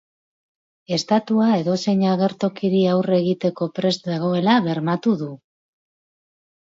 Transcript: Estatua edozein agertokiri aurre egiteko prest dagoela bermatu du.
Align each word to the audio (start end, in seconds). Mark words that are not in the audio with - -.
Estatua 0.95 1.49
edozein 1.57 2.01
agertokiri 2.13 2.81
aurre 2.95 3.19
egiteko 3.25 3.69
prest 3.81 4.09
dagoela 4.13 4.57
bermatu 4.71 5.15
du. 5.21 5.29